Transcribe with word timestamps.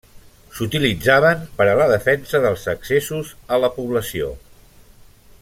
S'utilitzaven 0.59 1.43
per 1.59 1.67
a 1.73 1.75
la 1.81 1.87
defensa 1.91 2.41
dels 2.47 2.65
accessos 2.75 3.31
a 3.57 3.61
la 3.67 3.71
població. 3.77 4.33